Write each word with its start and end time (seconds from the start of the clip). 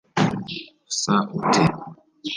Usa 0.91 1.15
ute 1.37 1.63